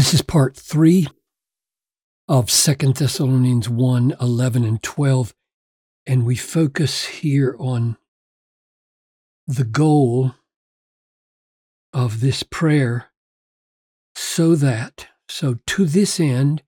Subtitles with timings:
[0.00, 1.08] This is part three
[2.26, 5.34] of Second Thessalonians 1 11 and 12.
[6.06, 7.98] And we focus here on
[9.46, 10.36] the goal
[11.92, 13.08] of this prayer
[14.14, 16.62] so that, so to this end,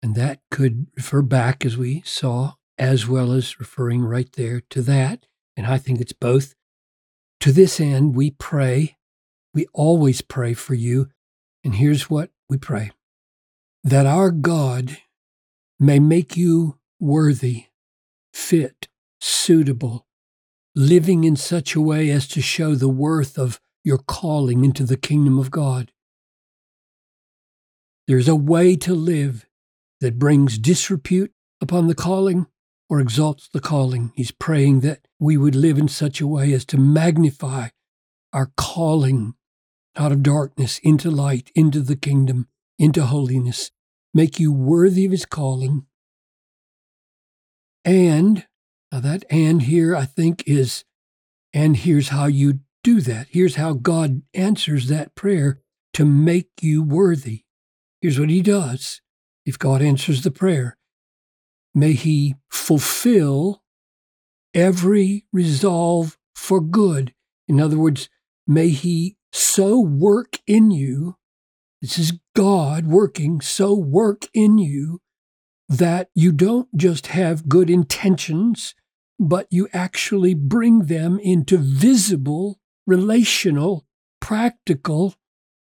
[0.00, 4.80] and that could refer back, as we saw, as well as referring right there to
[4.82, 5.26] that.
[5.56, 6.54] And I think it's both.
[7.40, 8.96] To this end, we pray.
[9.52, 11.08] We always pray for you.
[11.64, 12.90] And here's what we pray
[13.84, 14.98] that our God
[15.78, 17.66] may make you worthy,
[18.32, 18.88] fit,
[19.20, 20.06] suitable,
[20.74, 24.96] living in such a way as to show the worth of your calling into the
[24.96, 25.92] kingdom of God.
[28.06, 29.46] There's a way to live
[30.00, 32.46] that brings disrepute upon the calling
[32.88, 34.12] or exalts the calling.
[34.14, 37.68] He's praying that we would live in such a way as to magnify
[38.32, 39.34] our calling
[39.98, 42.46] out of darkness into light, into the kingdom,
[42.78, 43.70] into holiness,
[44.14, 45.86] make you worthy of his calling.
[47.84, 48.46] And,
[48.92, 50.84] now that and here I think is,
[51.52, 53.26] and here's how you do that.
[53.30, 55.60] Here's how God answers that prayer
[55.94, 57.42] to make you worthy.
[58.00, 59.00] Here's what he does
[59.44, 60.76] if God answers the prayer
[61.74, 63.62] may he fulfill
[64.54, 67.14] every resolve for good.
[67.46, 68.08] In other words,
[68.46, 71.16] may he so work in you,
[71.80, 75.00] this is God working, so work in you
[75.68, 78.74] that you don't just have good intentions,
[79.18, 83.86] but you actually bring them into visible, relational,
[84.20, 85.14] practical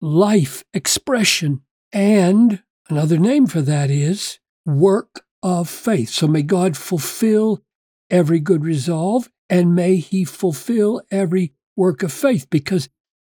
[0.00, 1.60] life expression.
[1.92, 6.10] And another name for that is work of faith.
[6.10, 7.62] So may God fulfill
[8.10, 12.48] every good resolve and may He fulfill every work of faith.
[12.50, 12.88] Because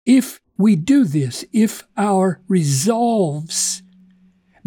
[0.09, 3.83] if we do this, if our resolves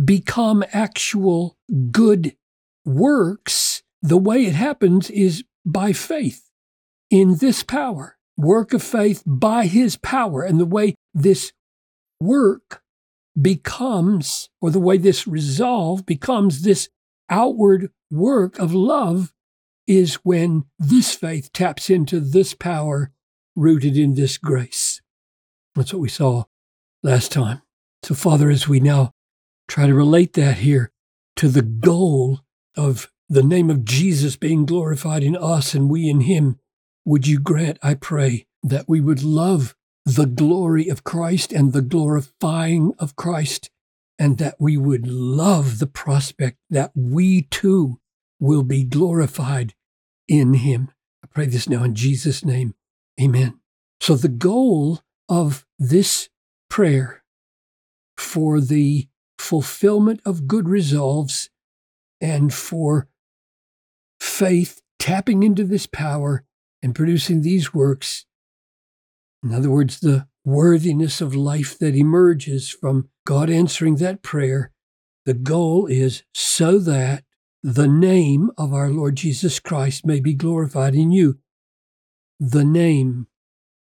[0.03, 1.59] become actual
[1.91, 2.37] good
[2.85, 6.49] works, the way it happens is by faith
[7.11, 10.45] in this power, work of faith by His power.
[10.45, 11.53] And the way this
[12.21, 12.81] work
[13.41, 16.89] becomes, or the way this resolve becomes this
[17.29, 19.35] outward work of love
[19.89, 23.11] is when this faith taps into this power
[23.57, 24.92] rooted in this grace.
[25.75, 26.45] That's what we saw
[27.03, 27.63] last time.
[28.03, 29.13] So, Father, as we now
[29.69, 30.93] try to relate that here
[31.37, 32.41] to the goal
[32.77, 36.59] of the name of Jesus being glorified in us and we in Him,
[37.05, 39.75] would you grant, I pray, that we would love
[40.05, 43.71] the glory of Christ and the glorifying of Christ
[44.19, 47.99] and that we would love the prospect that we too
[48.39, 49.75] will be glorified
[50.29, 50.91] in him.
[51.25, 52.75] I pray this now in Jesus' name.
[53.21, 53.59] Amen.
[54.01, 55.01] So, the goal
[55.33, 56.29] of this
[56.69, 57.25] prayer
[58.19, 61.49] for the fulfillment of good resolves
[62.21, 63.09] and for
[64.21, 66.45] faith tapping into this power
[66.83, 68.27] and producing these works,
[69.43, 74.71] in other words, the worthiness of life that emerges from God answering that prayer,
[75.25, 77.25] the goal is so that
[77.63, 81.39] the name of our Lord Jesus Christ may be glorified in you.
[82.39, 83.29] The name,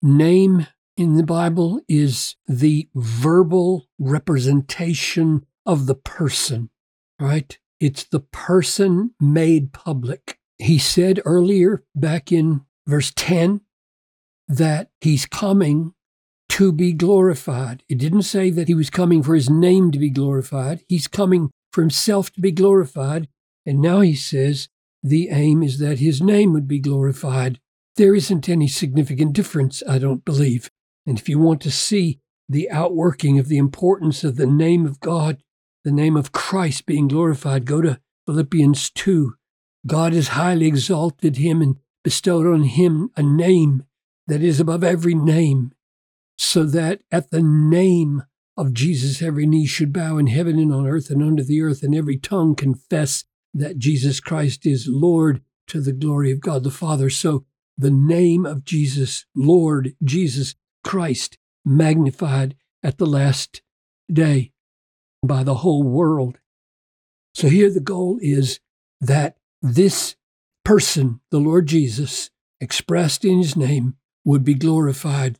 [0.01, 0.67] name
[1.01, 6.69] in the Bible is the verbal representation of the person,
[7.19, 7.57] right?
[7.79, 10.38] It's the person made public.
[10.59, 13.61] He said earlier, back in verse 10,
[14.47, 15.94] that he's coming
[16.50, 17.84] to be glorified.
[17.90, 20.84] It didn't say that he was coming for his name to be glorified.
[20.88, 23.28] He's coming for himself to be glorified.
[23.66, 24.69] And now he says
[25.01, 27.59] the aim is that his name would be glorified.
[27.95, 30.69] There isn't any significant difference, I don't believe.
[31.06, 35.00] And if you want to see the outworking of the importance of the name of
[35.00, 35.41] God,
[35.84, 39.34] the name of Christ being glorified, go to Philippians 2.
[39.88, 43.84] God has highly exalted him and bestowed on him a name
[44.28, 45.72] that is above every name,
[46.37, 48.23] so that at the name
[48.58, 51.84] of Jesus every knee should bow in heaven and on earth and under the earth,
[51.84, 56.72] and every tongue confess that Jesus Christ is Lord to the glory of God the
[56.72, 57.09] Father.
[57.09, 57.46] So
[57.78, 63.61] the name of Jesus, Lord Jesus Christ, magnified at the last
[64.11, 64.51] day
[65.23, 66.39] by the whole world.
[67.33, 68.59] So here the goal is
[68.99, 70.16] that this
[70.66, 72.29] person, the Lord Jesus,
[72.59, 73.95] expressed in his name,
[74.25, 75.39] would be glorified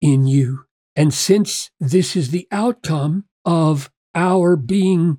[0.00, 0.66] in you.
[0.96, 5.18] And since this is the outcome of our being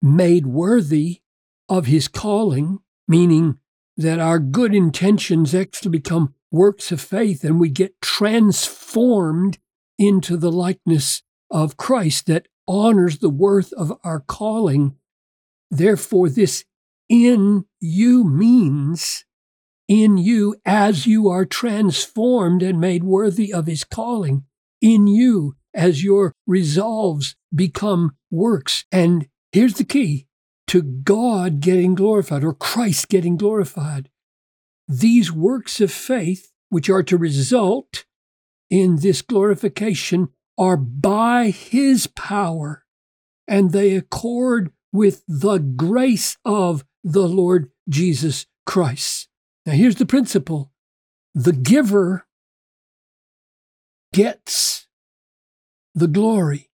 [0.00, 1.20] made worthy
[1.68, 3.58] of his calling, meaning
[3.96, 9.58] that our good intentions actually become works of faith and we get transformed
[9.98, 14.94] into the likeness of Christ, that honors the worth of our calling.
[15.70, 16.64] Therefore, this
[17.08, 19.24] in you means
[19.88, 24.44] in you as you are transformed and made worthy of his calling,
[24.80, 28.84] in you as your resolves become works.
[28.90, 30.26] And here's the key
[30.68, 34.08] to God getting glorified or Christ getting glorified.
[34.88, 38.04] These works of faith, which are to result
[38.70, 40.28] in this glorification,
[40.58, 42.84] are by his power
[43.46, 49.28] and they accord with the grace of the Lord Jesus Christ.
[49.66, 50.72] Now, here's the principle
[51.34, 52.26] the giver
[54.12, 54.86] gets
[55.94, 56.70] the glory.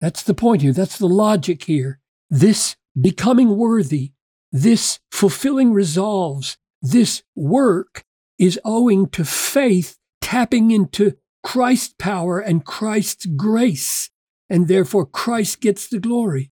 [0.00, 0.72] That's the point here.
[0.72, 2.00] That's the logic here.
[2.30, 4.12] This becoming worthy,
[4.52, 8.04] this fulfilling resolves, this work
[8.38, 14.10] is owing to faith tapping into Christ's power and Christ's grace,
[14.48, 16.52] and therefore Christ gets the glory.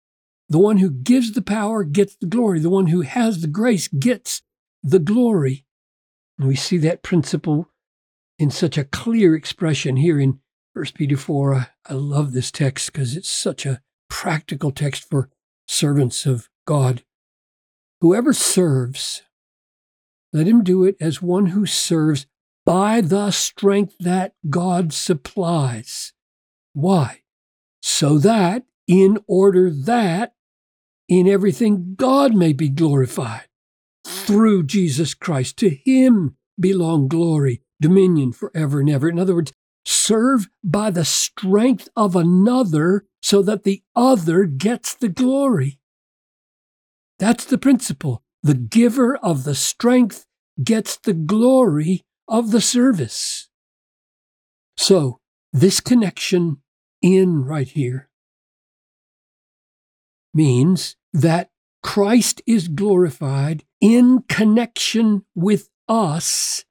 [0.49, 2.59] The one who gives the power gets the glory.
[2.59, 4.43] The one who has the grace gets
[4.83, 5.65] the glory.
[6.39, 7.71] And we see that principle
[8.39, 10.41] in such a clear expression here in
[10.75, 11.55] 1 Peter 4.
[11.55, 13.81] I, I love this text because it's such a
[14.11, 15.31] practical text for
[15.67, 17.03] servants of God.
[18.03, 19.23] Whoever serves,
[20.33, 22.27] let him do it as one who serves
[22.65, 26.13] by the strength that God supplies.
[26.73, 27.23] Why?
[27.83, 30.35] So that, in order that,
[31.09, 33.49] in everything God may be glorified
[34.07, 35.59] through Jesus Christ.
[35.59, 39.09] To him belong glory, dominion forever and ever.
[39.09, 39.53] In other words,
[39.85, 45.79] serve by the strength of another so that the other gets the glory.
[47.19, 48.23] That's the principle.
[48.43, 50.27] The giver of the strength
[50.63, 53.49] gets the glory of the service.
[54.77, 55.21] So,
[55.53, 56.59] this connection
[57.01, 58.09] in right here
[60.35, 61.51] means that
[61.83, 66.65] Christ is glorified in connection with us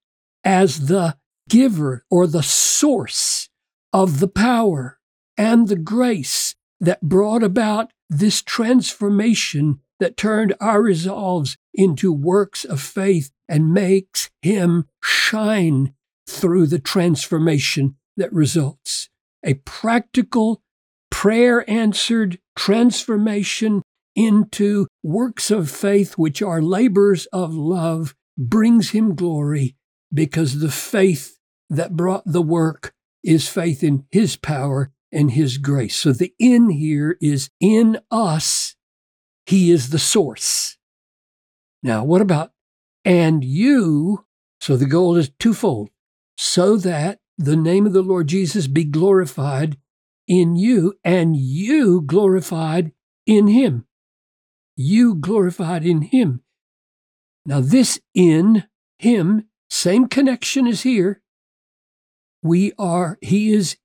[0.44, 1.18] as the
[1.50, 3.50] giver or the source
[3.94, 5.00] of the power
[5.38, 12.82] and the grace that brought about this transformation that turned our resolves into works of
[12.82, 15.94] faith and makes him shine
[16.28, 19.10] through the transformation that results.
[19.46, 20.62] A practical,
[21.10, 23.82] prayer answered transformation
[24.16, 29.76] into works of faith, which are labors of love, brings him glory
[30.14, 31.38] because the faith
[31.70, 32.94] that brought the work
[33.24, 35.98] is faith in his power and his grace.
[35.98, 38.76] So the in here is in us,
[39.46, 40.78] he is the source.
[41.84, 42.52] Now, what about
[43.04, 44.26] and you?
[44.60, 45.90] So the goal is twofold
[46.38, 49.78] so that the name of the Lord Jesus be glorified
[50.28, 52.92] in you and you glorified
[53.26, 53.86] in him
[54.82, 56.42] you glorified in him.
[57.46, 58.66] Now, this in
[59.00, 61.22] him, same connection as here.
[62.44, 63.78] We are, he is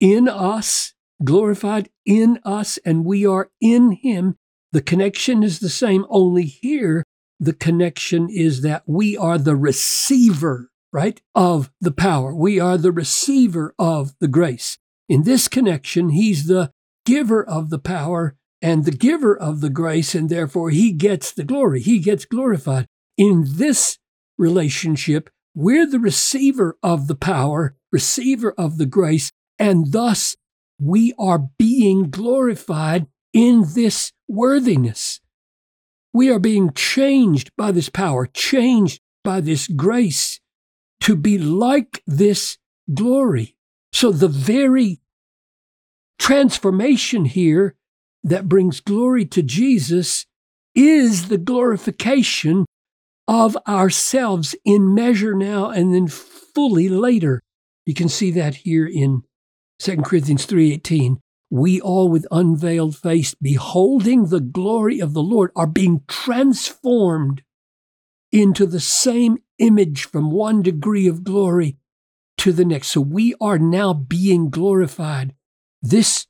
[0.00, 4.36] in us, glorified in us, and we are in him.
[4.72, 7.04] The connection is the same, only here
[7.42, 12.32] the connection is that we are the receiver, right, of the power.
[12.32, 14.78] We are the receiver of the grace.
[15.08, 16.70] In this connection, he's the
[17.04, 21.42] giver of the power and the giver of the grace, and therefore he gets the
[21.42, 21.80] glory.
[21.80, 22.86] He gets glorified.
[23.18, 23.98] In this
[24.38, 30.36] relationship, we're the receiver of the power, receiver of the grace, and thus
[30.78, 35.20] we are being glorified in this worthiness.
[36.12, 40.40] We are being changed by this power, changed by this grace
[41.00, 42.58] to be like this
[42.92, 43.56] glory.
[43.92, 45.00] So the very
[46.18, 47.74] transformation here
[48.22, 50.26] that brings glory to Jesus
[50.74, 52.66] is the glorification
[53.26, 57.40] of ourselves in measure now and then fully later.
[57.86, 59.22] You can see that here in
[59.78, 61.18] 2 Corinthians 3:18.
[61.54, 67.42] We all with unveiled face beholding the glory of the Lord are being transformed
[68.32, 71.76] into the same image from one degree of glory
[72.38, 72.88] to the next.
[72.88, 75.34] So we are now being glorified.
[75.82, 76.26] This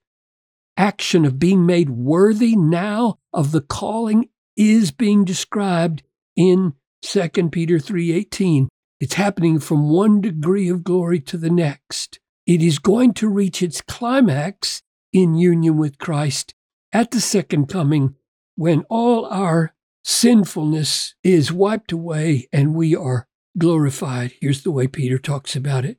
[0.77, 6.03] action of being made worthy now of the calling is being described
[6.35, 8.67] in 2 Peter 3:18.
[8.99, 12.19] It's happening from one degree of glory to the next.
[12.45, 16.55] It is going to reach its climax in union with Christ
[16.93, 18.15] at the second coming
[18.55, 23.27] when all our sinfulness is wiped away and we are
[23.59, 24.33] glorified.
[24.41, 25.99] Here's the way Peter talks about it.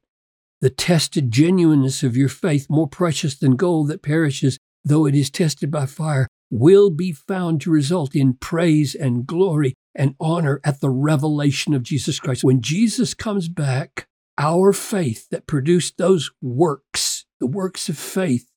[0.62, 5.29] The tested genuineness of your faith, more precious than gold that perishes, though it is
[5.29, 10.82] tested by fire, will be found to result in praise and glory and honor at
[10.82, 12.43] the revelation of Jesus Christ.
[12.43, 18.48] When Jesus comes back, our faith that produced those works, the works of faith,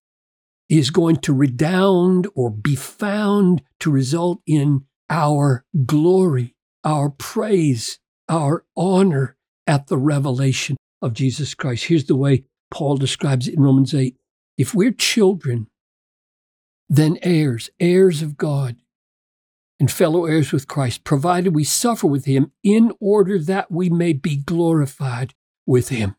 [0.68, 6.54] is going to redound or be found to result in our glory,
[6.84, 11.84] our praise, our honor at the revelation of Jesus Christ.
[11.84, 14.16] Here's the way Paul describes it in Romans 8.
[14.58, 15.68] If we're children,
[16.88, 18.76] then heirs, heirs of God,
[19.78, 24.14] and fellow heirs with Christ, provided we suffer with him in order that we may
[24.14, 25.34] be glorified
[25.66, 26.16] with him.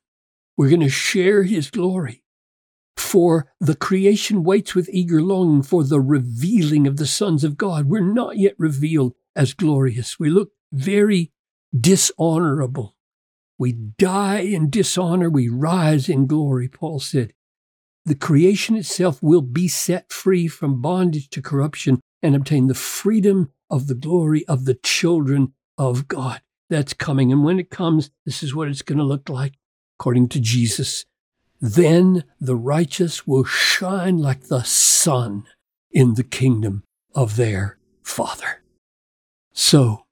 [0.56, 2.24] We're going to share his glory.
[2.98, 7.86] For the creation waits with eager longing for the revealing of the sons of God.
[7.86, 10.20] We're not yet revealed as glorious.
[10.20, 11.32] We look very
[11.80, 12.96] dishonorable.
[13.60, 17.34] We die in dishonor, we rise in glory, Paul said.
[18.06, 23.52] The creation itself will be set free from bondage to corruption and obtain the freedom
[23.70, 26.42] of the glory of the children of God.
[26.70, 27.32] That's coming.
[27.32, 29.56] And when it comes, this is what it's going to look like,
[30.00, 31.06] according to Jesus.
[31.60, 35.46] Then the righteous will shine like the sun
[35.92, 36.84] in the kingdom
[37.16, 38.62] of their Father.
[39.54, 40.06] So,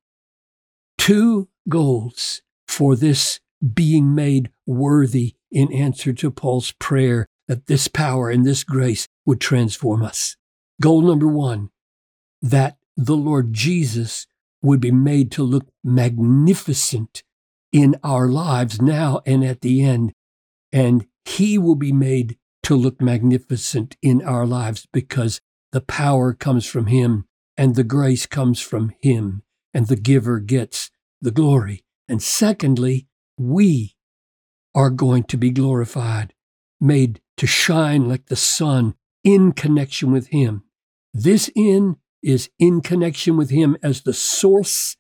[0.97, 3.39] two goals for this
[3.73, 9.39] being made worthy in answer to Paul's prayer that this power and this grace would
[9.39, 10.35] transform us.
[10.81, 11.69] Goal number one,
[12.41, 14.27] that the Lord Jesus
[14.61, 17.23] would be made to look magnificent
[17.71, 20.11] in our lives now and at the end.
[20.73, 25.41] And he will be made to look magnificent in our lives because
[25.71, 27.25] the power comes from him
[27.57, 30.89] and the grace comes from him and the giver gets
[31.21, 31.83] the glory.
[32.07, 33.95] And secondly, we
[34.73, 36.33] are going to be glorified,
[36.79, 40.63] made to shine like the sun in connection with him.
[41.13, 44.97] This in is in connection with him as the source,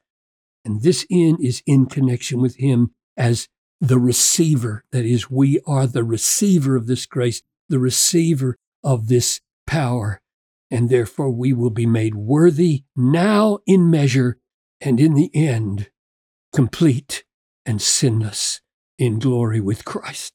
[0.63, 3.47] and this in is in connection with him as
[3.81, 4.83] the receiver.
[4.91, 10.21] That is, we are the receiver of this grace, the receiver of this power,
[10.69, 14.37] and therefore we will be made worthy now in measure
[14.81, 15.89] and in the end
[16.53, 17.25] complete
[17.65, 18.61] and sinless
[18.97, 20.34] in glory with Christ.